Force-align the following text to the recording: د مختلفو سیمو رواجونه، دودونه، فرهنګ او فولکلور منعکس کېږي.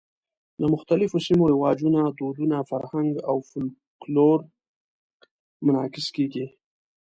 د 0.59 0.61
مختلفو 0.73 1.17
سیمو 1.27 1.43
رواجونه، 1.53 2.01
دودونه، 2.19 2.57
فرهنګ 2.69 3.11
او 3.29 3.35
فولکلور 3.49 4.37
منعکس 5.65 6.07
کېږي. 6.15 6.45